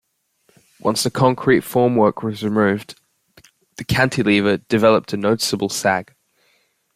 [0.79, 2.99] Once the concrete formwork was removed,
[3.77, 6.15] the cantilever developed a noticeable sag.